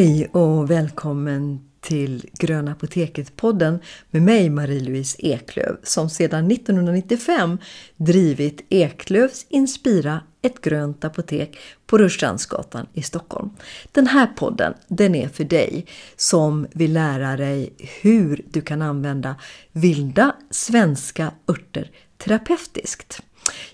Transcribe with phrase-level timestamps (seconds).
[0.00, 3.78] Hej och välkommen till Gröna Apoteket-podden
[4.10, 7.58] med mig Marie-Louise Eklöf som sedan 1995
[7.96, 13.50] drivit Eklövs Inspira, ett grönt apotek på Rörstrandsgatan i Stockholm.
[13.92, 15.86] Den här podden den är för dig
[16.16, 17.72] som vill lära dig
[18.02, 19.36] hur du kan använda
[19.72, 23.22] vilda svenska örter terapeutiskt.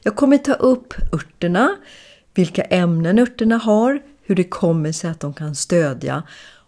[0.03, 1.77] Jag kommer ta upp örterna,
[2.35, 6.23] vilka ämnen örterna har, hur det kommer sig att de kan stödja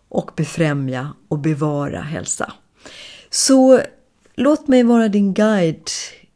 [0.09, 2.53] och befrämja och bevara hälsa.
[3.31, 3.81] Så
[4.35, 5.91] låt mig vara din guide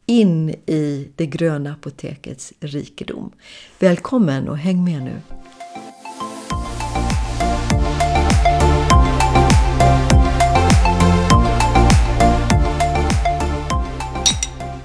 [0.05, 3.31] in i det gröna apotekets rikedom.
[3.79, 5.21] Välkommen och häng med nu!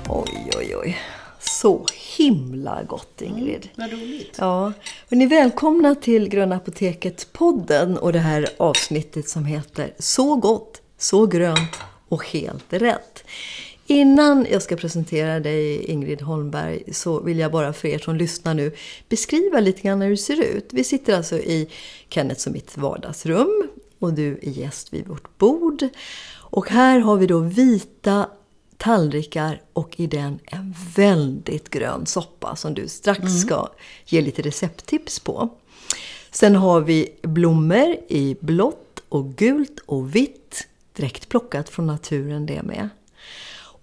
[0.08, 0.98] Oj, oj, oj.
[1.40, 1.86] Så
[2.18, 3.68] himla gott Ingrid.
[3.74, 4.36] Vad roligt.
[4.38, 4.72] Ja,
[5.10, 10.82] och ni är välkomna till Gröna Apoteket-podden och det här avsnittet som heter Så gott,
[10.98, 11.76] så grönt
[12.08, 13.24] och helt rätt.
[13.86, 18.54] Innan jag ska presentera dig Ingrid Holmberg så vill jag bara för er som lyssnar
[18.54, 18.72] nu
[19.08, 20.68] beskriva lite grann hur det ser ut.
[20.70, 21.68] Vi sitter alltså i
[22.08, 25.88] Kennets och mitt vardagsrum och du är gäst vid vårt bord.
[26.50, 28.26] Och här har vi då vita
[28.78, 33.32] tallrikar och i den en väldigt grön soppa som du strax mm.
[33.32, 33.68] ska
[34.06, 35.48] ge lite recepttips på.
[36.30, 42.62] Sen har vi blommor i blått och gult och vitt, direkt plockat från naturen det
[42.62, 42.88] med.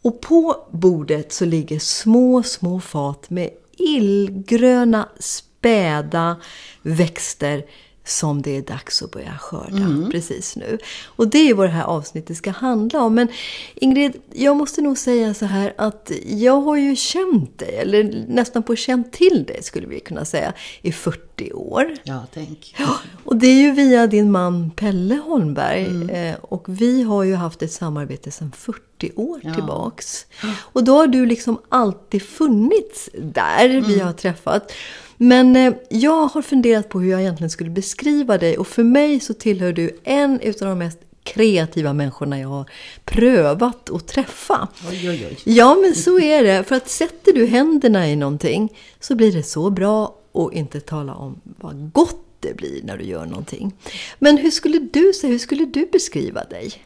[0.02, 6.36] Och på bordet så ligger små, små fat med illgröna, späda
[6.82, 7.66] växter
[8.06, 10.10] som det är dags att börja skörda mm.
[10.12, 10.78] precis nu.
[11.06, 13.16] Och det är vad det här avsnittet ska handla om.
[13.16, 13.28] Men
[13.76, 18.64] Ingrid, jag måste nog säga så här att jag har ju känt dig, eller nästan
[18.64, 21.96] på känt till dig skulle vi kunna säga, i 40 år.
[22.04, 22.76] Ja, tänk.
[22.78, 25.86] Ja, och det är ju via din man Pelle Holmberg.
[25.86, 26.10] Mm.
[26.10, 29.54] Eh, och vi har ju haft ett samarbete sedan 40 år ja.
[29.54, 30.26] tillbaks.
[30.58, 33.84] Och då har du liksom alltid funnits där mm.
[33.84, 34.72] vi har träffat.
[35.18, 39.20] Men eh, jag har funderat på hur jag egentligen skulle beskriva dig och för mig
[39.20, 42.70] så tillhör du en utav de mest kreativa människorna jag har
[43.06, 44.68] prövat att träffa.
[44.90, 45.38] Oj, oj, oj.
[45.44, 46.64] Ja, men så är det.
[46.64, 51.16] För att sätter du händerna i någonting så blir det så bra och inte tala
[51.16, 53.74] om vad gott det blir när du gör någonting.
[54.20, 56.86] Men hur skulle du säga, hur skulle du beskriva dig?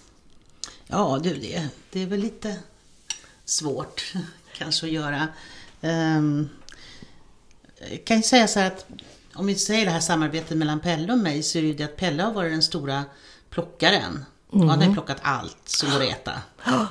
[0.88, 2.56] Ja, du, det, det är väl lite
[3.46, 4.14] svårt
[4.58, 5.28] kanske att göra.
[5.82, 6.50] Um,
[7.92, 8.86] jag kan ju säga så här att
[9.34, 11.84] om vi säger det här samarbetet mellan Pelle och mig så är det ju det
[11.84, 13.04] att Pelle har varit den stora
[13.50, 14.26] plockaren.
[14.54, 14.70] Mm.
[14.70, 16.34] Han har ju plockat allt som går att äta.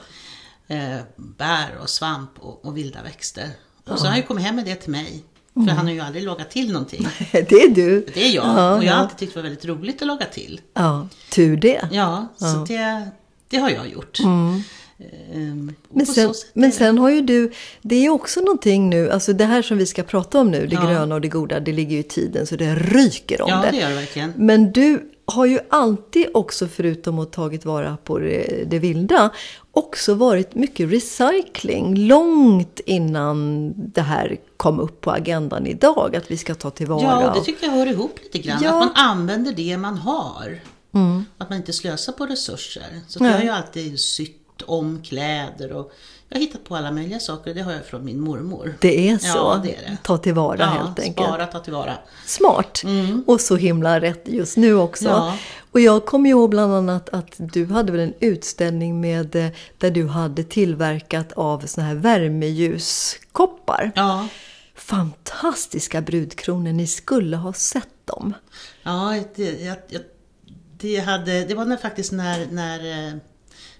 [0.71, 3.50] Eh, bär och svamp och, och vilda växter.
[3.84, 5.25] Och så har han ju kommit hem med det till mig.
[5.54, 5.76] För mm.
[5.76, 7.09] han har ju aldrig lagat till någonting.
[7.32, 8.06] det är du.
[8.15, 8.47] Det är jag.
[8.47, 10.60] Ja, och jag har alltid tyckt det var väldigt roligt att laga till.
[10.75, 11.88] Ja, tur det.
[11.93, 13.10] Ja, så Det,
[13.49, 14.20] det har jag gjort.
[14.20, 14.62] Mm.
[15.33, 19.45] Ehm, men sen, men sen har ju du, det är också någonting nu, alltså det
[19.45, 20.87] här som vi ska prata om nu, det ja.
[20.87, 23.71] gröna och det goda, det ligger ju i tiden så det ryker om ja, det.
[23.71, 24.33] Det gör det verkligen.
[24.37, 29.31] Men du har ju alltid också, förutom att tagit vara på det, det vilda,
[29.71, 31.97] också varit mycket recycling.
[31.97, 37.03] Långt innan det här kom upp på agendan idag, att vi ska ta tillvara.
[37.03, 38.59] Ja, det tycker jag hör ihop lite grann.
[38.63, 38.71] Ja.
[38.71, 40.61] Att man använder det man har.
[40.95, 41.25] Mm.
[41.39, 43.01] Att man inte slösar på resurser.
[43.09, 45.93] Så jag har ju alltid sytt om kläder och
[46.29, 47.55] jag har hittat på alla möjliga saker.
[47.55, 48.75] Det har jag från min mormor.
[48.81, 49.27] Det är så?
[49.27, 49.97] Ja, det är det.
[50.03, 51.27] Ta tillvara ja, helt enkelt.
[51.27, 51.95] spara, ta tillvara.
[52.27, 52.83] Smart!
[52.85, 53.25] Mm.
[53.27, 55.09] Och så himla rätt just nu också.
[55.09, 55.37] Ja.
[55.73, 59.49] Och jag kommer ihåg bland annat att du hade väl en utställning med eh,
[59.79, 63.93] där du hade tillverkat av såna här värmeljuskoppar.
[63.95, 64.29] Ja.
[64.75, 68.35] Fantastiska brudkronor, ni skulle ha sett dem.
[68.83, 70.03] Ja, det, jag, jag,
[70.79, 73.15] det, hade, det var när, faktiskt när, när eh,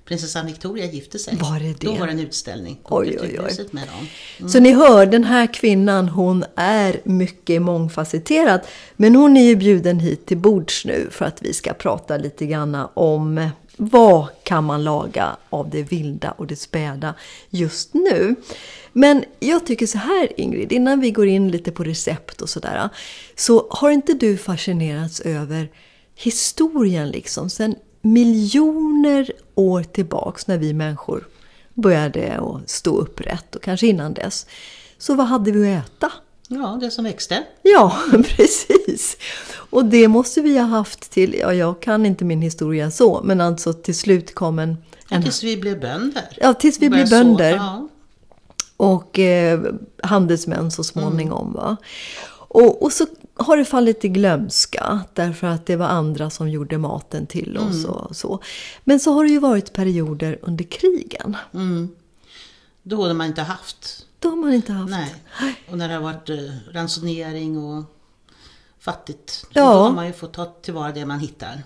[0.09, 1.37] prinsessan Victoria gifte sig.
[1.37, 1.87] Var det det?
[1.87, 3.67] Då var det en utställning på oj, oj, oj.
[3.71, 4.09] med dem.
[4.39, 4.49] Mm.
[4.51, 8.61] Så ni hör, den här kvinnan hon är mycket mångfacetterad.
[8.97, 12.47] Men hon är ju bjuden hit till bords nu för att vi ska prata lite
[12.47, 17.15] grann om vad kan man laga av det vilda och det späda
[17.51, 18.35] just nu?
[18.93, 22.89] Men jag tycker så här Ingrid, innan vi går in lite på recept och sådär.
[23.37, 25.71] Så har inte du fascinerats över
[26.15, 27.51] historien liksom?
[27.51, 31.29] Sen miljoner år tillbaks när vi människor
[31.75, 34.47] började att stå upprätt och kanske innan dess.
[34.99, 36.13] Så vad hade vi att äta?
[36.49, 37.45] Ja, det som växte.
[37.63, 37.99] Ja,
[38.37, 39.17] precis.
[39.71, 43.41] Och det måste vi ha haft till, ja jag kan inte min historia så, men
[43.41, 44.77] alltså till slut kom en...
[45.11, 46.29] en tills vi blev bönder.
[46.41, 47.53] Ja, tills vi blev bönder.
[47.53, 47.89] Så, ja.
[48.77, 49.61] Och eh,
[50.03, 51.47] handelsmän så småningom.
[51.47, 51.53] Mm.
[51.53, 51.77] Va?
[52.31, 53.07] Och, och så
[53.39, 57.85] har det fallit i glömska därför att det var andra som gjorde maten till oss
[57.85, 58.41] och så.
[58.85, 61.37] Men så har det ju varit perioder under krigen.
[61.55, 61.89] Mm.
[62.83, 64.07] Då har man inte haft.
[64.19, 64.91] Då har man inte haft.
[64.91, 65.15] Nej.
[65.71, 66.37] Och när det har varit eh,
[66.73, 67.85] ransonering och
[68.81, 69.45] fattigt.
[69.53, 69.63] Ja.
[69.63, 71.63] Då har man ju fått ta tillvara det man hittar.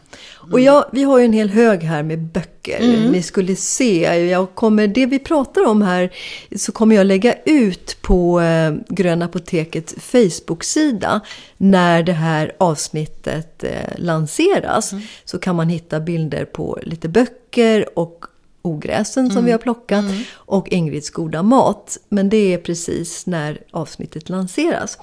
[0.52, 3.08] Och jag, vi har ju en hel hög här med böcker.
[3.10, 6.12] Ni skulle se, jag kommer, det vi pratar om här
[6.56, 11.20] så kommer jag lägga ut på eh, Gröna Apotekets Facebook-sida
[11.56, 14.94] när det här avsnittet eh, lanseras.
[15.24, 18.24] Så kan man hitta bilder på lite böcker och
[18.62, 20.04] ogräsen som vi har plockat
[20.34, 21.98] och Ingrids goda mat.
[22.08, 24.98] Men det är precis när avsnittet lanseras.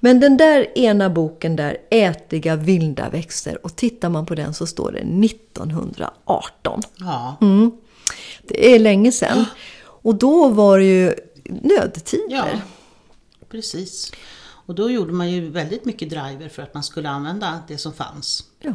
[0.00, 4.66] Men den där ena boken där, Ätliga vilda växter, och tittar man på den så
[4.66, 6.82] står det 1918.
[6.96, 7.36] Ja.
[7.40, 7.72] Mm.
[8.42, 9.44] Det är länge sedan.
[9.84, 11.14] Och då var det ju
[11.44, 12.24] nödtider.
[12.30, 12.46] Ja,
[13.48, 14.12] precis.
[14.66, 17.92] Och då gjorde man ju väldigt mycket driver för att man skulle använda det som
[17.92, 18.44] fanns.
[18.60, 18.74] Ja.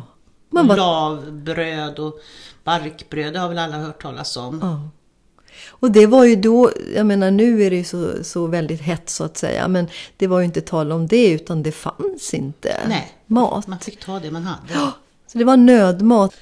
[0.50, 2.20] Man var, Lavbröd och
[2.64, 4.60] barkbröd, det har väl alla hört talas om.
[4.62, 4.90] ja.
[5.84, 9.10] Och det var ju då, jag menar nu är det ju så, så väldigt hett
[9.10, 9.88] så att säga, men
[10.18, 13.12] det var ju inte tal om det utan det fanns inte Nej.
[13.28, 13.68] mat.
[13.68, 14.74] Man fick ta det man hade.
[15.28, 16.34] Så det var nödmat.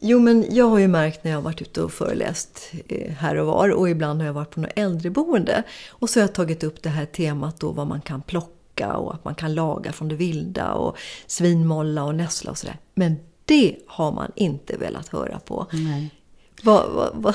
[0.00, 3.36] Jo, men jag har ju märkt när jag har varit ute och föreläst eh, här
[3.36, 5.62] och var och ibland har jag varit på något äldreboende.
[5.90, 9.14] Och så har jag tagit upp det här temat då vad man kan plocka och
[9.14, 10.96] att man kan laga från det vilda och
[11.26, 12.78] svinmolla och nässla och sådär.
[12.94, 15.66] Men det har man inte velat höra på.
[15.72, 16.10] Nej.
[16.62, 17.34] Vad, vad, vad,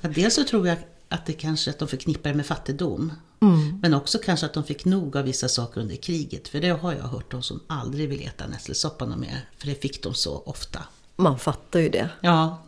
[0.00, 0.76] Ja, dels så tror jag
[1.08, 3.12] att det kanske att de förknippar det med fattigdom.
[3.42, 3.78] Mm.
[3.82, 6.48] Men också kanske att de fick nog av vissa saker under kriget.
[6.48, 9.48] För det har jag hört de som aldrig vill äta nässelsoppa något mer.
[9.58, 10.78] För det fick de så ofta.
[11.16, 12.08] man fattar ju det.
[12.20, 12.62] Ja,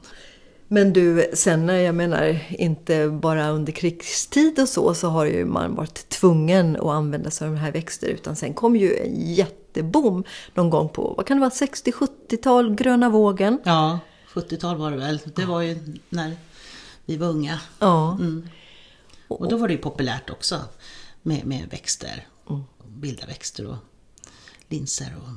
[0.68, 5.44] Men du, sen när jag menar inte bara under krigstid och så, så har ju
[5.44, 8.08] man varit tvungen att använda sig av de här växter.
[8.08, 10.24] Utan sen kom ju en jätteboom
[10.54, 13.58] någon gång på, vad kan det vara, 60-70-tal, gröna vågen.
[13.64, 13.98] ja
[14.34, 15.18] 70-tal var det väl.
[15.34, 16.36] Det var ju när
[17.04, 17.60] vi var unga.
[17.78, 18.48] Ja, Mm.
[19.28, 20.60] Och då var det ju populärt också
[21.22, 22.26] med, med växter.
[23.00, 23.76] Vilda växter och
[24.68, 25.14] linser.
[25.22, 25.28] Och,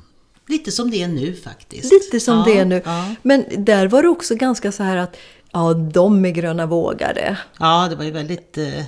[0.49, 1.91] lite som det är nu faktiskt.
[1.93, 2.81] lite som ja, det är nu.
[2.85, 3.15] Ja.
[3.21, 5.17] Men där var det också ganska så här att,
[5.51, 7.37] ja, de är gröna vågare.
[7.59, 8.85] ja, det var ju väldigt eh,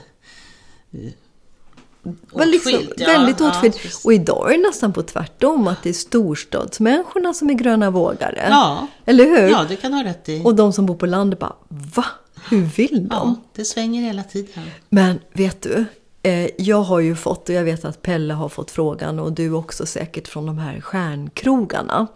[2.32, 3.08] var liksom ja.
[3.08, 3.78] väldigt Ja, åtskilt.
[3.82, 4.06] precis.
[4.06, 8.48] och idag är det nästan på tvärtom, att det är storstadsmänniskorna som är gröna vågare.
[8.50, 8.88] Ja.
[9.06, 9.50] Eller hur?
[9.50, 10.42] ja, det kan du ha rätt i.
[10.46, 12.06] Och de som bor på landet bara, va?
[12.50, 13.16] Hur vill de?
[13.16, 14.64] ja, det svänger hela tiden.
[14.90, 15.86] Men vet du,
[16.24, 19.52] eh, jag har ju fått, och jag vet att Pelle har fått frågan och du
[19.52, 22.08] också säkert från de här stjärnkrogarna,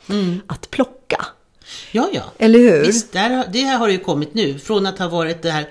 [0.48, 1.26] att plocka.
[1.92, 2.24] Ja, ja.
[2.38, 2.86] Eller hur?
[2.86, 4.60] Visst, där, det här har ju kommit nu.
[4.60, 5.68] Från att ha varit det här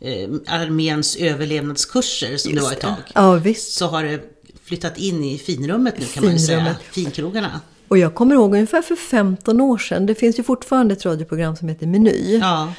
[0.00, 2.94] eh, arméns överlevnadskurser som det var ett tag.
[3.14, 3.72] Ja, visst.
[3.72, 4.20] Så har det
[4.64, 6.58] flyttat in i finrummet nu kan man ju säga.
[6.58, 6.82] Finrummet.
[6.82, 7.60] Finkrogarna.
[7.88, 11.56] Och jag kommer ihåg ungefär för 15 år sedan, det finns ju fortfarande ett radioprogram
[11.56, 12.38] som heter Meny.
[12.38, 12.72] Ja.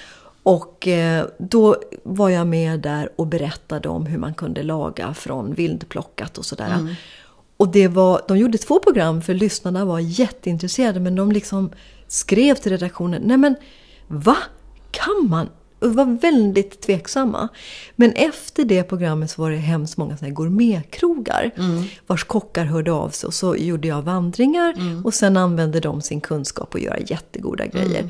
[0.44, 5.54] Och eh, då var jag med där och berättade om hur man kunde laga från
[5.54, 6.74] vildplockat och sådär.
[6.80, 6.94] Mm.
[7.58, 11.72] Och det var, de gjorde två program för lyssnarna var jätteintresserade men de liksom
[12.08, 13.56] skrev till redaktionen, nej men
[14.08, 14.38] va?
[14.92, 15.50] Kan man?
[15.82, 17.48] Och var väldigt tveksamma.
[17.96, 21.52] Men efter det programmet så var det hemskt många såna här gourmetkrogar
[22.08, 24.74] vars kockar hörde av sig och så gjorde jag vandringar
[25.04, 28.10] och sen använde de sin kunskap att göra jättegoda grejer.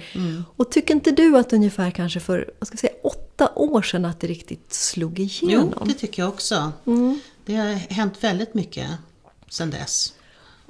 [0.55, 4.05] Och tycker inte du att ungefär kanske för vad ska jag säga, åtta år sedan
[4.05, 5.73] att det riktigt slog Jo, igenom?
[5.85, 6.71] det tycker jag också.
[6.85, 7.19] Mm.
[7.45, 8.87] Det har hänt väldigt mycket
[9.49, 10.13] sedan dess.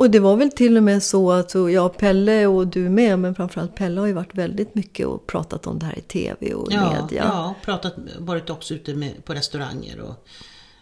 [0.01, 3.35] Och det var väl till och med så att ja, Pelle och du med, men
[3.35, 6.67] framförallt Pelle har ju varit väldigt mycket och pratat om det här i tv och
[6.73, 7.23] Ja, media.
[7.25, 10.25] ja pratat, varit också ute med, på restauranger och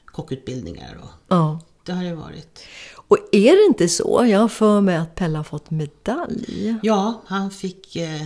[0.05, 0.97] kockutbildningar.
[1.03, 1.59] Och, Ja.
[1.85, 2.59] det har det varit.
[3.07, 4.25] Och är det inte så?
[4.27, 6.75] Jag har för mig att Pelle har fått medalj.
[6.83, 8.23] Ja, han fick eh,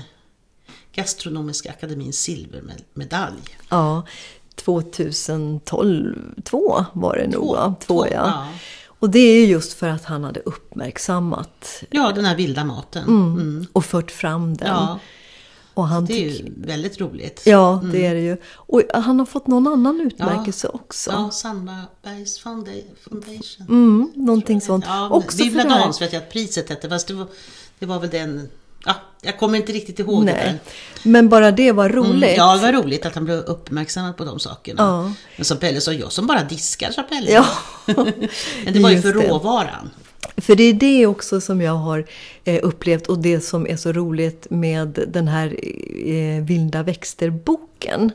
[0.95, 3.41] Gastronomiska akademins silvermedalj.
[3.69, 4.03] Ja,
[4.55, 7.75] 2012 två var det nog va?
[7.79, 8.13] Två, två, ja.
[8.13, 8.47] ja.
[9.03, 13.03] Och det är ju just för att han hade uppmärksammat Ja, den här vilda maten.
[13.07, 13.65] Mm.
[13.73, 14.67] och fört fram den.
[14.67, 14.99] Ja,
[15.73, 17.41] och han det är ju väldigt roligt.
[17.45, 18.37] Ja, det är det ju.
[18.53, 21.11] Och han har fått någon annan utmärkelse också.
[21.11, 23.67] Ja, Sandbergs Founda- Foundation.
[23.69, 24.85] Mm, någonting sånt.
[24.87, 27.27] Ja, också för Vivla det här- vet jag att priset hette, fast det var,
[27.79, 28.49] det var väl den...
[28.85, 30.33] Ja, jag kommer inte riktigt ihåg det.
[30.33, 30.59] Nej, där.
[31.03, 32.23] men bara det var roligt.
[32.23, 34.83] Mm, ja, det var roligt att han blev uppmärksammad på de sakerna.
[34.83, 35.13] Ja.
[35.35, 37.31] Men som Pelle sa, jag som bara diskar, sa Pelle.
[37.31, 37.45] Ja.
[38.65, 39.27] Men det var ju för det.
[39.27, 39.89] råvaran.
[40.43, 42.05] För det är det också som jag har
[42.43, 45.55] eh, upplevt och det som är så roligt med den här
[46.07, 48.11] eh, Vilda växter-boken.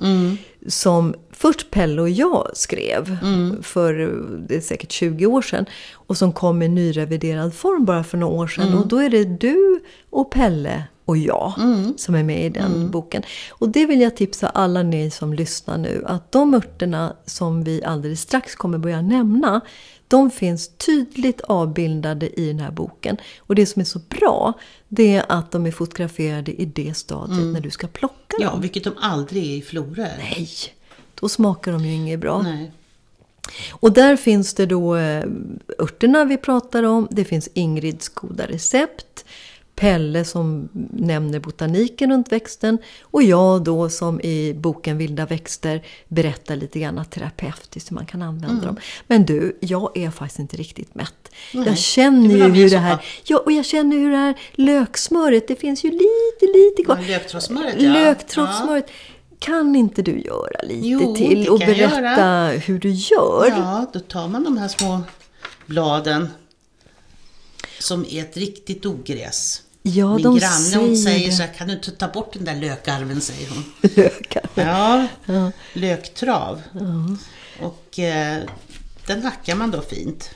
[0.67, 3.17] Som först Pelle och jag skrev
[3.63, 4.09] för eh,
[4.49, 5.67] det är säkert 20 år sedan.
[5.93, 8.75] Och som kom i nyreviderad form bara för några år sedan.
[8.79, 9.81] Och då är det du
[10.11, 11.53] och Pelle och jag
[11.97, 13.23] som är med i den boken.
[13.51, 16.03] Och det vill jag tipsa alla ni som lyssnar nu.
[16.07, 19.61] Att de örterna som vi alldeles strax kommer börja nämna.
[20.09, 23.17] De finns tydligt avbildade i den här boken.
[23.39, 24.53] Och det som är så bra,
[24.89, 28.61] det är att de är fotograferade i det stadiet när du ska plocka Ja, dem.
[28.61, 30.13] vilket de aldrig är i florer.
[30.19, 30.49] Nej,
[31.15, 32.43] då smakar de ju inget bra.
[32.43, 32.73] Nej.
[33.71, 35.25] Och där finns det då eh,
[35.79, 37.09] örterna vi pratar om.
[37.11, 39.25] Det finns Ingrids goda recept.
[39.79, 42.79] Pelle som nämner botaniken runt växten.
[43.03, 48.23] Och jag då som i boken Vilda växter berättar lite grann terapeutiskt hur man kan
[48.23, 48.65] använda Mm.
[48.67, 48.77] dem.
[49.07, 51.15] Men du, jag är faktiskt inte riktigt mätt.
[51.55, 52.99] Nej, Jag känner ju hur det här...
[53.25, 56.99] Ja, och jag känner hur det här löksmöret, det finns ju lite, lite kvar.
[57.03, 57.93] Ja, löktrådssmöret, ja.
[57.93, 58.91] Löktrådssmöret.
[59.39, 63.47] Kan inte du göra lite Jo, till och berätta hur du gör?
[63.49, 65.01] Ja, då tar man de här små
[65.67, 66.29] bladen
[67.81, 69.63] som är ett riktigt ogräs.
[69.89, 71.33] Ja, Min de granne hon säger säger det.
[71.33, 73.65] så här, kan du inte ta bort den där lökarven, säger hon.
[73.97, 74.43] lökar.
[74.55, 75.51] Ja, Ja.
[75.73, 76.63] löktrav.
[77.63, 78.39] Och eh,
[79.07, 80.31] den hackar man då fint.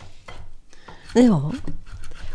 [1.15, 1.53] Ja.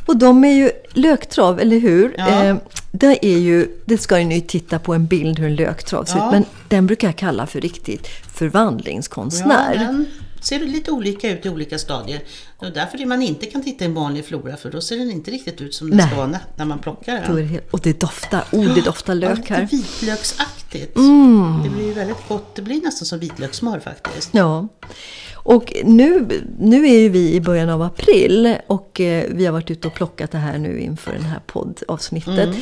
[0.06, 2.16] Och de är ju löktrav, eller hur?
[2.18, 2.44] Ja.
[2.44, 2.58] Eh,
[2.92, 6.18] det är ju, det ska ni ju titta på en bild hur en löktrav ser
[6.18, 6.26] Ja.
[6.28, 6.32] ut.
[6.32, 9.76] Men den brukar jag kalla för riktigt förvandlingskonstnär.
[9.76, 10.06] Ja,
[10.48, 12.22] ser lite olika ut i olika stadier.
[12.58, 15.12] Och därför är man inte kan titta i en vanlig flora för då ser den
[15.12, 16.08] inte riktigt ut som den Nej.
[16.08, 17.60] ska vara när- man plockar den.
[17.72, 19.68] och det doftar, oh det doftar Ja, lök lite här.
[19.72, 20.96] vitlöksaktigt.
[20.98, 21.64] Mm.
[21.64, 22.56] Det blir väldigt gott.
[22.56, 24.30] Det blir nästan som vitlökssmör faktiskt.
[24.34, 24.68] Ja.
[25.34, 26.28] Och nu,
[26.60, 29.94] nu är ju vi i början av april och eh, vi har varit ute och
[29.94, 32.46] plockat det här nu inför det här poddavsnittet.
[32.48, 32.58] Mm.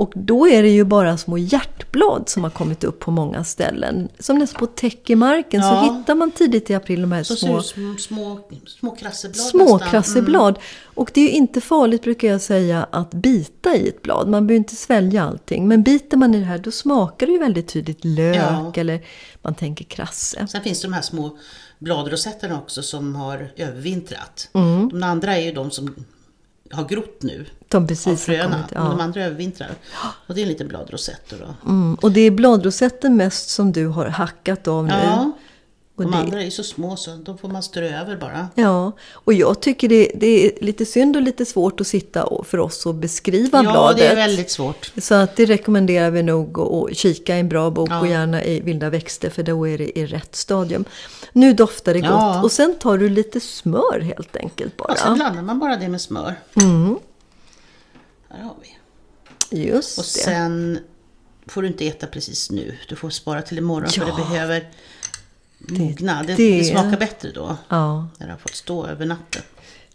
[0.00, 4.08] Och då är det ju bara små hjärtblad som har kommit upp på många ställen.
[4.18, 5.98] Som nästan på täck i marken så Ja.
[5.98, 9.76] hittar man tidigt i april de här Så små som små, små krasseblad små.
[9.76, 9.88] Mm.
[9.90, 10.58] krasseblad.
[10.84, 14.28] Och det är ju inte farligt brukar jag säga att bita i ett blad.
[14.28, 15.68] Man behöver inte svälja allting.
[15.68, 18.72] Men biter man i det här då smakar det ju väldigt tydligt lök Ja.
[18.76, 19.00] eller
[19.42, 20.46] man tänker krasse.
[20.50, 21.38] Sen finns det de här små
[21.78, 24.48] bladrosetterna också som har övervintrat.
[24.54, 24.88] Mm.
[24.88, 25.94] De andra är ju de som
[26.72, 28.42] har grott nu De av precis har fröna.
[28.54, 28.70] kommit.
[28.74, 29.04] Men de Ja.
[29.04, 29.70] andra övervintrar.
[30.26, 31.70] Och det är en liten bladrosett då.
[31.70, 31.94] Mm.
[31.94, 34.92] Och det är bladrosetten mest som du har hackat av nu.
[35.04, 35.32] Ja,
[36.04, 38.48] Och de det- andra är ju så små så de får man strö över bara.
[38.54, 42.46] Ja, och jag tycker det, det är lite synd och lite svårt att sitta och,
[42.46, 43.98] för oss att beskriva Ja, bladet.
[43.98, 44.92] det är väldigt svårt.
[44.98, 48.00] Så att det rekommenderar vi nog att kika i en bra bok Ja.
[48.00, 50.84] och gärna i Vilda växter för då är det i rätt stadium.
[51.32, 52.32] Nu doftar det Ja.
[52.34, 54.92] gott och sen tar du lite smör helt enkelt bara.
[54.92, 56.34] Och sen blandar man bara det med smör.
[56.62, 56.98] Mm,
[58.30, 58.76] Här har vi.
[59.66, 60.08] just Och det.
[60.10, 60.78] sen
[61.46, 62.76] får du inte äta precis nu.
[62.88, 64.06] Du får spara till imorgon för Ja.
[64.06, 64.68] det behöver
[65.68, 66.22] mogna.
[66.22, 67.56] Det, det- det smakar bättre då.
[67.68, 68.08] Ja.
[68.18, 69.42] När det har fått stå över natten.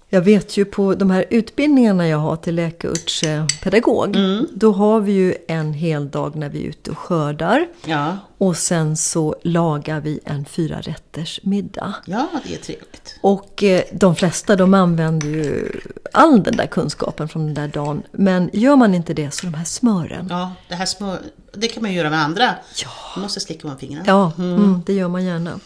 [0.10, 4.16] Jag vet ju på de här utbildningarna jag har till läkarurtspedagog.
[4.16, 4.48] Mm.
[4.54, 7.68] Då har vi ju en hel dag när vi är ute och skördar.
[7.86, 11.94] Ja, Och sen så lagar vi en fyra rätters middag.
[12.06, 13.20] ja det är trevligt.
[13.22, 15.72] Och eh, de flesta de använder ju
[16.14, 18.04] all den där kunskapen från den där dagen.
[18.12, 20.28] Men gör man inte det så de här smören.
[20.30, 21.20] Ja, det här smör,
[21.58, 22.56] det kan man göra med andra.
[22.84, 22.90] Ja.
[23.16, 24.04] Man måste slicka med fingrarna.
[24.08, 25.60] Ja, mm, det gör man gärna.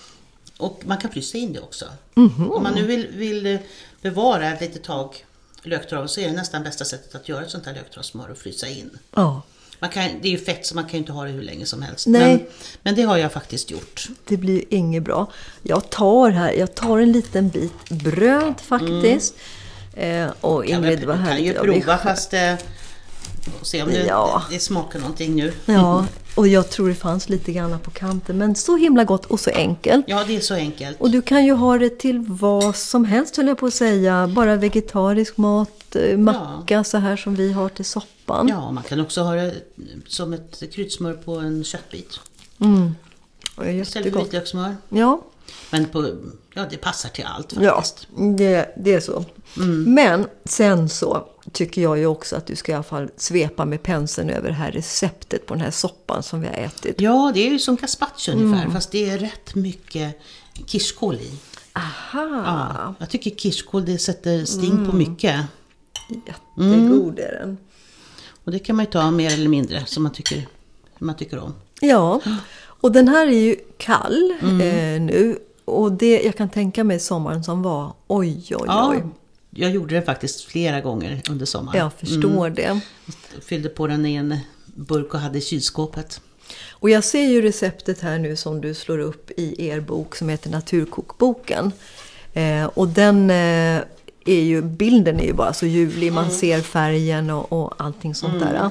[0.58, 1.86] Och man kan frysa in det också.
[2.14, 2.52] Mhm.
[2.52, 3.60] Om man nu vill, vill eh,
[4.02, 5.26] bevara ett litet tag
[5.64, 8.68] löktrav så är det nästan bästa sättet att göra ett sånt här löktravsmör och frysa
[8.68, 8.90] in.
[9.16, 9.42] Ja,
[9.80, 11.66] Man kan, det är ju fett så man kan ju inte ha det hur länge
[11.66, 12.08] som helst.
[12.08, 12.38] Nej.
[12.38, 12.46] Men,
[12.84, 14.08] men det har jag faktiskt gjort.
[14.28, 15.32] det blir inget bra.
[15.64, 19.36] Jag tar här, jag tar en liten bit bröd faktiskt.
[19.94, 22.54] Eh, och Ingrid väl- var du kan ju prova fast eh,
[23.62, 24.44] och se om det, Ja.
[24.50, 25.54] det smakar någonting nu.
[25.66, 26.06] Ja,
[26.36, 28.38] och jag tror det fanns lite grann på kanten.
[28.38, 30.06] Men så himla gott och så enkelt.
[30.08, 31.02] Ja, det är så enkelt.
[31.02, 34.28] Och du kan ju ha det till vad som helst höll jag på att säga.
[34.28, 38.48] Bara vegetarisk mat, eh, macka så här som vi har till soppan.
[38.48, 39.54] Ja, man kan också ha det
[40.08, 42.20] som ett kryddsmör på en köttbit.
[42.60, 42.96] Mm.
[43.82, 44.76] Istället för vitlökssmör.
[44.90, 45.22] Ja,
[45.72, 46.16] Men på,
[46.54, 48.08] ja, det passar till allt ja faktiskt.
[48.38, 49.26] det, det är så.
[49.58, 49.94] Mm.
[49.94, 53.84] Men sen så tycker jag ju också att du ska i alla fall svepa med
[53.84, 57.02] penseln över det här receptet på den här soppan som vi har ätit.
[57.02, 58.74] Ja, det är ju som gazpacho ungefär, Mm.
[58.74, 60.20] fast det är rätt mycket
[60.66, 61.32] kirskål i.
[61.74, 62.44] Aha!
[62.46, 64.90] Ja, jag tycker kirskål det sätter sting Mm.
[64.90, 65.36] på mycket.
[66.28, 67.58] Jättegod är den.
[68.44, 70.48] Och det kan man ju ta mer eller mindre som man tycker,
[71.00, 71.54] man tycker om.
[71.82, 72.22] Ja,
[72.82, 74.62] och den här är ju kall Mm.
[74.62, 75.40] eh, nu.
[75.66, 77.94] Och det, jag kan tänka mig sommaren som var.
[78.08, 78.90] Oj, oj, Ja.
[78.92, 79.04] oj.
[79.50, 81.80] jag gjorde den faktiskt flera gånger under sommaren.
[81.80, 82.80] Jag förstår det.
[83.46, 86.22] Fyllde på den i en burk och hade i kylskåpet.
[86.72, 90.30] Och jag ser ju receptet här nu som du slår upp i er bok som
[90.30, 91.72] heter Naturkokboken.
[92.34, 93.82] Eh, och den eh,
[94.26, 98.40] är ju, bilden är ju bara så ljuvlig, man ser färgen och, och allting sånt
[98.40, 98.70] där.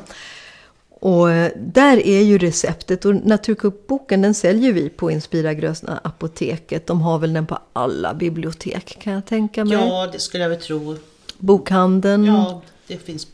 [1.01, 6.87] Och eh, där är ju receptet och Naturkokboken den säljer vi på Inspira Grösna apoteket.
[6.87, 9.73] De har väl den på alla bibliotek kan jag tänka mig.
[9.73, 10.97] Ja, det skulle jag väl tro.
[11.39, 12.25] Bokhandeln.
[12.25, 13.27] Ja, det finns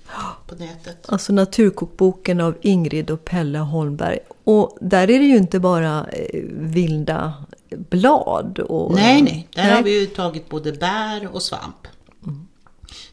[0.47, 0.97] på nätet.
[1.07, 4.19] Alltså Naturkokboken av Ingrid och Pelle Holmberg.
[4.45, 7.35] Och där är det ju inte bara eh, vilda
[7.69, 8.59] blad.
[8.59, 9.49] Och, Nej, nej.
[9.55, 9.73] Där Nej.
[9.73, 11.87] har vi ju tagit både bär och svamp.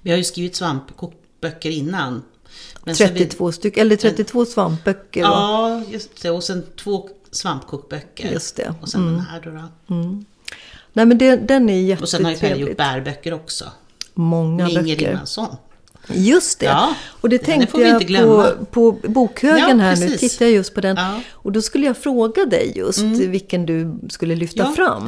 [0.01, 2.23] Vi har ju skrivit svampkokböcker innan.
[2.83, 5.21] Men sen vi- 32 stycken, eller 32 svampböcker.
[5.23, 5.29] va?
[5.29, 6.29] Ja, just det.
[6.29, 8.31] Och sen två svampkokböcker.
[8.31, 8.73] Just det.
[8.81, 9.51] Och sen den här då.
[9.51, 10.23] då.
[10.93, 13.03] Nej men det, den är Och sen har ju Pelle gjort jättetrevlig.
[13.03, 13.65] bärböcker också.
[14.13, 15.09] Många Med Inger böcker.
[15.09, 15.55] Rimansson.
[16.07, 16.65] Just det.
[16.65, 18.43] Ja, och det tänkte jag inte glömma.
[18.43, 20.07] på, på bokhögen Ja, här nu.
[20.07, 20.31] precis.
[20.31, 20.95] Tittar jag just på den.
[20.97, 21.09] Ja.
[21.09, 21.21] Mm.
[21.31, 25.07] Och då skulle jag fråga dig just vilken du skulle lyfta fram.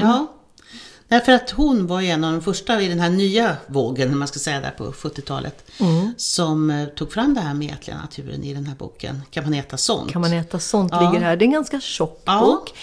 [1.13, 4.27] Därför att hon var ju en av de första i den här nya vågen, man
[4.27, 6.13] ska säga där på 70-talet, Mm.
[6.17, 9.21] som eh, tog fram det här med ätliga naturen i den här boken.
[9.31, 10.11] Kan man äta sånt?
[10.11, 11.11] Kan man äta sånt Ja.
[11.11, 11.35] ligger här.
[11.35, 12.39] Det är en ganska tjock Ja.
[12.39, 12.73] bok.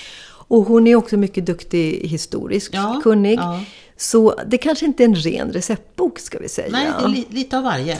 [0.49, 3.39] Och hon är också mycket duktig historiskt Ja, kunnig.
[3.39, 3.61] ja.
[4.03, 6.69] Så det kanske inte är en ren receptbok ska vi säga.
[6.71, 7.99] Nej, det är li- lite av varje.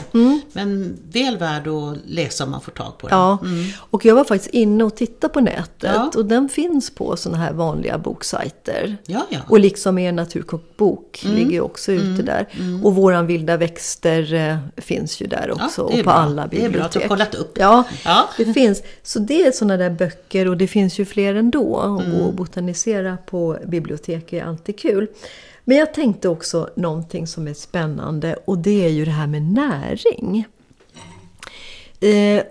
[0.53, 3.17] Men väl värd att läsa om man får tag på den.
[3.17, 3.37] Ja,
[3.77, 5.95] och jag var faktiskt inne och tittade på nätet Mm.
[6.13, 6.19] Ja.
[6.19, 8.97] och den finns på såna här vanliga boksajter.
[9.05, 9.39] Ja, ja.
[9.47, 11.37] Och liksom er naturkokbok Mm.
[11.37, 12.47] ligger ju också ute där.
[12.83, 15.81] Och våran vilda växter eh, finns ju där också.
[15.81, 16.11] och på bra.
[16.13, 16.73] alla Det är bibliotek.
[16.77, 17.57] bra att du har kollat upp.
[17.59, 18.29] Ja, Ja.
[18.37, 18.81] det finns.
[19.03, 21.63] Så det är såna där böcker och det finns ju fler ändå.
[21.75, 22.21] Och Mm.
[22.21, 25.07] och botanisera på bibliotek är alltid kul.
[25.63, 29.41] Men jag tänkte också någonting som är spännande och det är ju det här med
[29.41, 30.45] näring.
[31.99, 32.43] Eh,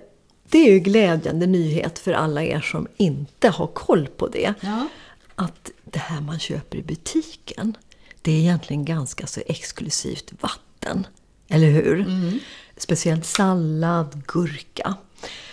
[0.49, 4.55] det är ju glädjande nyhet för alla er som inte har koll på det.
[4.61, 4.89] Ja.
[5.35, 7.77] Att det här man köper i butiken,
[8.23, 11.07] det är egentligen ganska så exklusivt vatten.
[11.49, 12.07] Eller hur?
[12.77, 14.95] Speciellt sallad, gurka.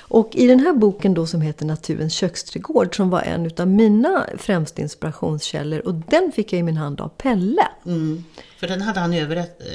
[0.10, 4.26] Och i den här boken då som heter Naturens köksträdgård som var en utav mina
[4.38, 7.67] främsta inspirationskällor och den fick jag i min hand av Pelle.
[7.86, 8.24] Mm.
[8.60, 9.13] För den hade han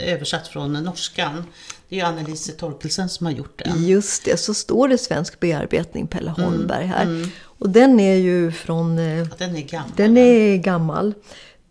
[0.06, 1.44] översatt från norskan.
[1.88, 3.84] Det är ju Annelise Torkelsen som har gjort den.
[3.86, 7.26] Just det, så står det svensk bearbetning Pelle Holmberg här.
[7.44, 9.90] Och den är ju från eh, Ja, Den är gammal.
[9.96, 11.14] Den är gammal.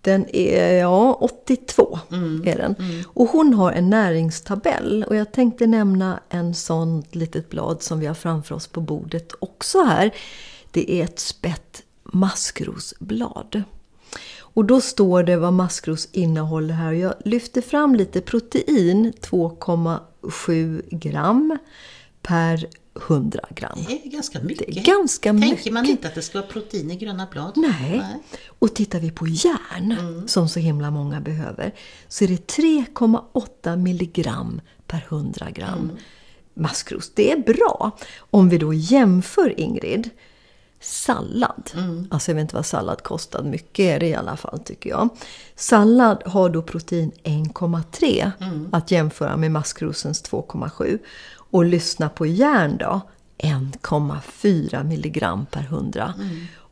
[0.01, 2.43] Den är, ja, 82 Mm.
[2.45, 2.75] är den.
[3.07, 5.05] Och hon har en näringstabell.
[5.07, 9.31] Och jag tänkte nämna en sån litet blad som vi har framför oss på bordet
[9.39, 10.11] också här.
[10.71, 13.63] Det är ett spett maskrosblad.
[14.39, 16.91] Och då står det vad maskros innehåller här.
[16.91, 21.57] Jag lyfter fram lite protein, 2,7 gram
[22.21, 23.79] per 100 gram.
[23.87, 24.67] Det är ganska mycket.
[24.67, 25.73] Det är ganska Tänker mycket.
[25.73, 27.53] man inte att det ska vara protein i gröna blad?
[27.55, 28.03] Nej.
[28.59, 31.73] Och tittar vi på järn, som så himla många behöver,
[32.07, 35.91] så är det 3,8 milligram per 100 gram
[36.53, 37.11] maskros.
[37.15, 37.91] Det är bra.
[38.17, 40.09] Om vi då jämför, Ingrid,
[40.79, 41.71] sallad.
[42.09, 45.09] Alltså jag vet inte vad sallad kostar, mycket är det i alla fall tycker jag.
[45.55, 48.31] Sallad har då protein 1,3
[48.71, 50.99] att jämföra med maskrosens 2,7.
[51.51, 53.01] Och lyssna på järn då,
[53.37, 56.13] 1,4 milligram per 100.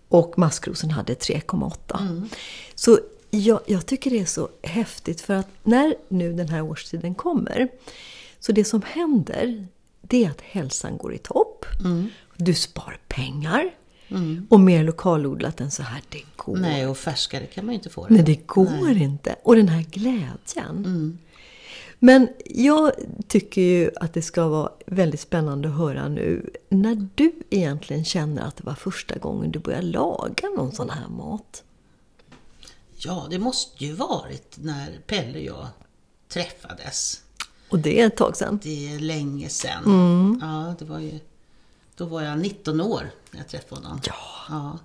[0.09, 2.27] Och maskrosen hade 3,8.
[2.75, 7.15] Så jag, jag tycker det är så häftigt för att när nu den här årstiden
[7.15, 7.69] kommer,
[8.39, 9.67] så det som händer,
[10.01, 11.65] det är att hälsan går i topp.
[12.37, 13.71] Du sparar pengar.
[14.49, 17.89] Och mer lokalodlat än så här, det går Nej, och färskare kan man ju inte
[17.89, 18.13] få det.
[18.13, 19.35] Nej, det går inte.
[19.43, 21.17] Och den här glädjen.
[21.99, 22.91] Men jag
[23.27, 28.41] tycker ju att det ska vara väldigt spännande att höra nu när du egentligen känner
[28.41, 31.63] att det var första gången du började laga någon sån här mat.
[32.97, 35.67] Ja, det måste ju varit när Pelle och jag
[36.27, 37.23] träffades.
[37.69, 38.59] Och det är ett tag sedan.
[38.63, 39.83] Det är länge sedan.
[39.85, 40.39] Mm.
[40.41, 41.19] Ja, det var ju...
[41.95, 44.01] Då var jag 19 år när jag träffade honom.
[44.03, 44.13] Ja.
[44.49, 44.79] ja.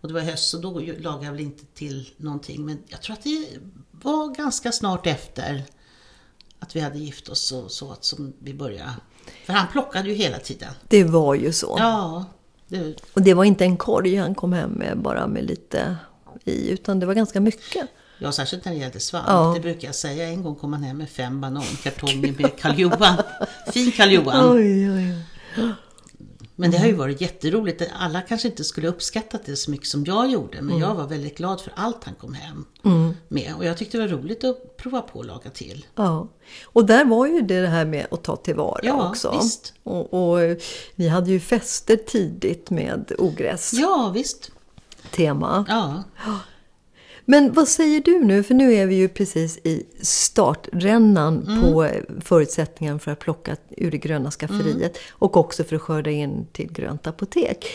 [0.00, 2.66] Och det var höst och då lagade jag väl inte till någonting.
[2.66, 3.48] Men jag tror att det
[3.90, 5.64] var ganska snart efter
[6.60, 8.90] att vi hade gift oss och så att som vi började.
[9.44, 10.72] För han plockade ju hela tiden.
[10.88, 11.76] Det var ju så.
[11.78, 12.24] Ja,
[12.68, 15.96] det, Och det var inte en korg han kom hem med bara med lite
[16.44, 17.88] i, utan det var ganska mycket.
[18.18, 19.26] ja särskilt när det gällde svamp.
[19.28, 19.52] Ja.
[19.54, 20.28] Det brukar jag säga.
[20.28, 23.16] En gång kom han hem med fem banankartonger med Karl Johan.
[23.72, 24.08] Fin Karl.
[24.18, 25.14] Oj, oj,
[25.56, 25.72] oj.
[26.58, 27.82] Men det har ju varit jätteroligt.
[27.98, 30.62] Alla kanske inte skulle uppskattat det så mycket som jag gjorde.
[30.62, 32.64] Men jag var väldigt glad för allt han kom hem
[33.28, 33.54] med.
[33.58, 35.86] Och jag tyckte det var roligt att prova på att laga till.
[35.94, 36.28] Ja.
[36.64, 39.38] Och där var ju det här med att ta tillvara Ja, också.
[39.42, 39.74] visst.
[39.82, 40.56] Och, och eh,
[40.94, 43.80] ni hade ju fester tidigt med ogräs-tema.
[43.82, 44.50] Ja, visst.
[45.68, 46.04] Ja.
[47.28, 48.42] Men vad säger du nu?
[48.42, 53.90] För nu är vi ju precis i startrännan på eh, förutsättningarna för att plocka ur
[53.90, 54.98] det gröna skafferiet.
[55.10, 57.66] Och också för att skörda in till grönt apotek.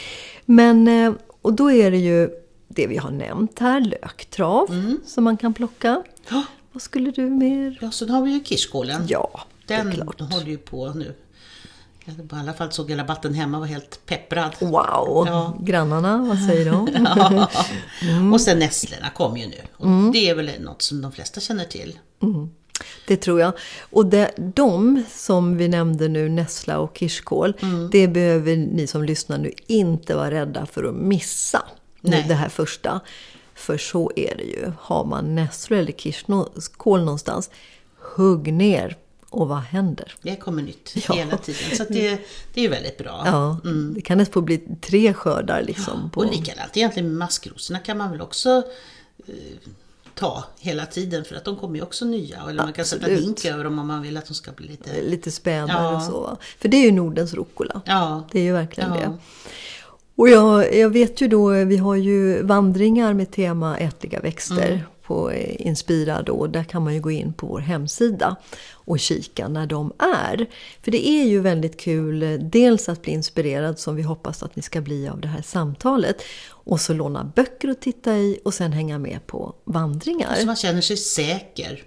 [0.45, 2.29] Men, eh, och då är det ju
[2.67, 6.03] det vi har nämnt här, löktrav som man kan plocka.
[6.71, 7.77] Vad skulle du mer?
[7.81, 9.01] Ja, sen har vi ju kirskålen.
[9.07, 10.19] Ja, det är Den klart.
[10.21, 11.13] håller ju på nu.
[12.05, 14.51] I alla fall såg jag rabatten hemma var helt pepprad.
[14.59, 15.23] Wow!
[15.27, 15.57] Ja.
[15.61, 16.87] Grannarna, vad säger de?
[17.15, 17.49] Ja.
[18.01, 18.33] Mm.
[18.33, 19.61] Och sen nässlorna kom ju nu.
[19.77, 21.99] Och Det är väl något som de flesta känner till.
[23.07, 23.53] Det tror jag.
[23.89, 27.89] Och det, de som vi nämnde nu, nässla och kirskål, Mm.
[27.91, 31.63] det behöver ni som lyssnar nu inte vara rädda för att missa.
[32.01, 32.25] Nej.
[32.27, 32.99] det här första.
[33.55, 34.71] För så är det ju.
[34.79, 37.49] Har man nässlor eller kirskål någonstans,
[38.15, 38.97] hugg ner.
[39.33, 40.13] Och vad händer?
[40.21, 41.13] Det kommer nytt Ja.
[41.13, 41.77] hela tiden.
[41.77, 42.19] Så det,
[42.53, 43.21] det är väldigt bra.
[43.25, 43.57] Ja,
[43.95, 46.09] det kan nästan få bli tre skördar liksom.
[46.09, 48.63] På, Och likadant egentligen med maskrosorna kan man väl också
[49.27, 49.33] eh,
[50.15, 52.41] ta hela tiden för att de kommer ju också nya.
[52.49, 53.23] Eller man kan sätta Absolut.
[53.25, 55.01] hink över dem om man vill att de ska bli lite...
[55.01, 55.95] lite spädare Ja.
[55.95, 56.37] och så.
[56.59, 57.81] För det är ju Nordens rucola.
[57.85, 58.95] Ja, Det är ju verkligen Ja.
[58.99, 59.17] det.
[60.15, 64.79] Och jag, jag vet ju då, vi har ju vandringar med tema ätliga växter Mm.
[65.11, 66.47] På eh, Inspira då.
[66.47, 68.35] Där kan man ju gå in på vår hemsida
[68.73, 70.49] och kika när de är.
[70.83, 74.55] För det är ju väldigt kul, eh, dels att bli inspirerad som vi hoppas att
[74.55, 76.21] ni ska bli av det här samtalet.
[76.49, 80.35] Och så låna böcker att titta i och sen hänga med på vandringar.
[80.35, 81.83] så man känner sig säker.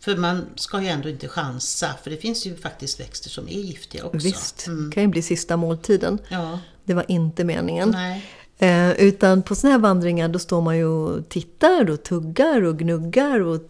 [0.00, 3.52] För man ska ju ändå inte chansa, för det finns ju faktiskt växter som är
[3.60, 4.18] giftiga också.
[4.18, 6.18] Visst, det kan ju bli sista måltiden.
[6.28, 7.90] Ja, Det var inte meningen.
[7.90, 8.24] nej.
[8.58, 12.78] Eh, utan på såna här vandringar då står man ju och tittar och tuggar och
[12.78, 13.60] gnuggar och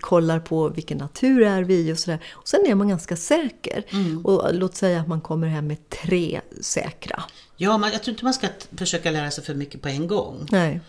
[0.00, 2.18] kollar på vilken natur är vi och sådär.
[2.32, 3.84] Och sen är man ganska säker.
[4.24, 7.22] Och låt säga att man kommer hem med tre säkra.
[7.56, 10.46] Ja, man, jag tror inte man ska försöka lära sig för mycket på en gång.
[10.50, 10.80] Nej.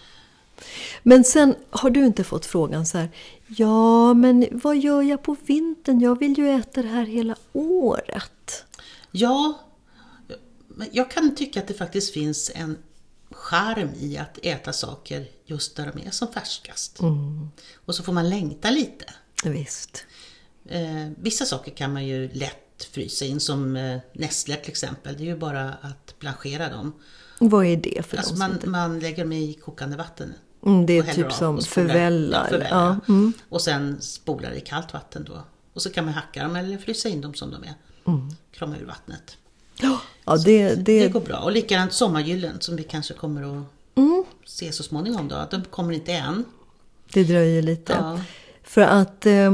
[1.04, 3.10] Men sen har du inte fått frågan så här.
[3.48, 6.00] Ja, men vad gör jag på vintern?
[6.00, 8.66] Jag vill ju äta det här hela året.
[9.12, 9.60] Ja,
[10.68, 12.78] men jag kan tycka att det faktiskt finns en
[13.34, 17.00] charm i att äta saker just där de är som färskast.
[17.86, 19.06] Och så får man längta lite.
[19.44, 20.06] Visst.
[20.70, 25.18] Eh, vissa saker kan man ju lätt frysa in, som eh, nässlor till exempel.
[25.18, 26.94] Det är ju bara att blanchera dem.
[27.40, 30.34] Vad är det för Alltså man, man lägger dem i kokande vatten.
[30.66, 32.68] Mm, det är typ som förvällar.
[32.72, 33.00] Ja.
[33.08, 33.34] Ja, mm.
[33.50, 35.44] Och sen spolar i kallt vatten då.
[35.74, 37.74] Och så kan man hacka dem eller frysa in dem som de är.
[38.52, 39.38] Krama ur vattnet.
[40.26, 41.38] Ja, det, Det det, går bra.
[41.38, 43.64] Och likadant sommargyllen som vi kanske kommer att
[43.96, 44.24] Mm.
[44.46, 45.48] se så småningom då.
[45.52, 46.46] De kommer inte än.
[47.14, 47.94] det dröjer lite.
[47.94, 48.20] Ja.
[48.64, 49.54] För att, eh,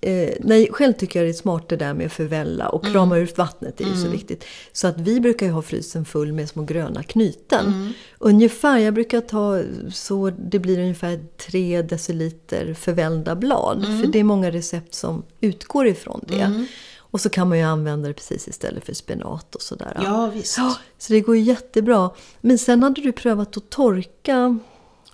[0.00, 3.18] eh, nej, själv tycker jag det är smart det där med att förvälla och krama
[3.18, 4.44] ut vattnet, det är ju så viktigt.
[4.72, 7.92] Så att vi brukar ju ha frysen full med små gröna knyten.
[8.18, 13.84] Ungefär, jag brukar ta så det blir ungefär 3 deciliter förvällda blad.
[14.02, 16.66] För det är många recept som utgår ifrån det.
[17.14, 20.00] Och så kan man ju använda det precis istället för spenat och sådär.
[20.04, 20.58] Ja, visst.
[20.58, 22.10] Ja, så det går jättebra.
[22.40, 24.58] Men sen hade du prövat att torka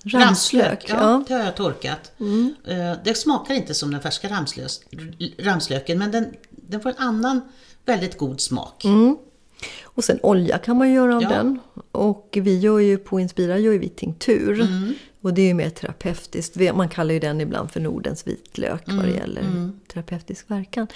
[0.04, 0.84] ramslök.
[0.88, 2.12] ja, det har jag torkat.
[2.20, 2.54] Mm.
[2.66, 4.80] Eh, Det smakar inte som den färska ramslös,
[5.38, 7.40] ramslöken men den, den får en annan
[7.84, 8.84] väldigt god smak.
[8.84, 9.16] Mm.
[9.82, 11.28] Och sen olja kan man göra av Ja.
[11.28, 11.58] den.
[11.92, 14.60] Och vi gör ju på Inspira gör ju vi tinktur.
[14.60, 14.94] Mm.
[15.22, 16.56] Och det är ju mer terapeutiskt.
[16.74, 20.86] Man kallar ju den ibland för Nordens vitlök vad Mm, det gäller terapeutisk verkan.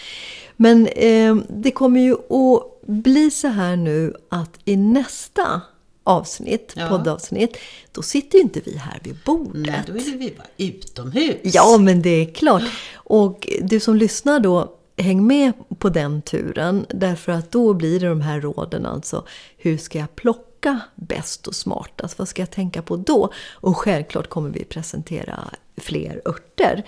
[0.57, 5.61] Men eh, det kommer ju att bli så här nu att i nästa
[6.05, 6.89] avsnitt, Ja.
[6.89, 7.57] poddavsnitt,
[7.93, 9.53] då sitter ju inte vi här vid bordet.
[9.67, 11.37] Nej, då är vi bara utomhus.
[11.43, 12.63] Ja, men det är klart.
[12.95, 16.87] Och du som lyssnar då, häng med på den turen.
[16.89, 19.25] Därför att då blir det de här råden alltså.
[19.57, 20.54] Hur ska jag plocka
[20.94, 22.18] bäst och smartast?
[22.18, 23.33] Vad ska jag tänka på då?
[23.53, 26.83] Och självklart kommer vi presentera fler örter.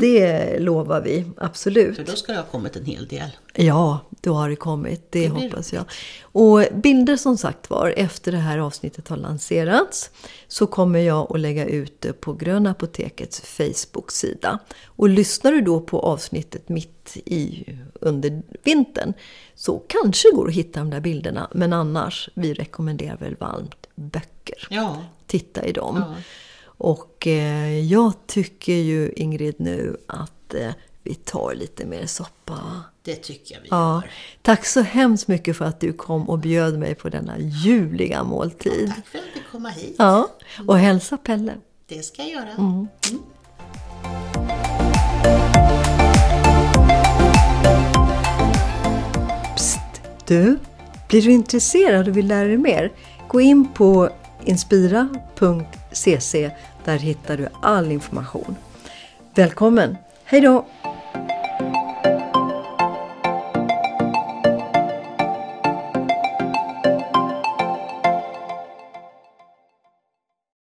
[0.00, 1.96] Det lovar vi, absolut.
[1.96, 3.30] För då ska det ha kommit en hel del.
[3.54, 5.12] Ja, då har det kommit.
[5.12, 5.84] Det, Det blir hoppas jag.
[6.22, 10.10] Och bilder som sagt var, efter det här avsnittet har lanserats
[10.48, 14.58] så kommer jag att lägga ut det på Gröna Apotekets Facebook-sida.
[14.86, 17.64] Och lyssnar du då på avsnittet mitt i
[18.00, 19.12] under vintern
[19.54, 21.50] så kanske går att hitta de där bilderna.
[21.54, 24.66] Men annars, vi rekommenderar väl varmt böcker.
[24.70, 25.96] Ja, Titta i dem.
[26.08, 26.14] Ja.
[26.82, 30.70] Och eh, jag tycker ju Ingrid nu att eh,
[31.02, 32.58] vi tar lite mer soppa.
[33.02, 34.10] Det tycker jag vi Ja, gör.
[34.42, 38.92] tack så hemskt mycket för att du kom och bjöd mig på denna ljuvliga måltid.
[38.96, 39.94] Tack för att du komma hit.
[39.98, 40.28] Ja,
[40.66, 41.54] och hälsa Pelle.
[41.86, 42.50] Det ska jag göra.
[42.58, 42.88] Mm.
[49.56, 49.78] Psst!
[50.26, 50.58] Du,
[51.08, 52.92] blir du intresserad och vill lära dig mer?
[53.28, 54.10] Gå in på
[54.44, 56.50] inspira.cc.
[56.84, 58.56] Där hittar du all information.
[59.34, 59.96] Välkommen!
[60.24, 60.66] Hej då!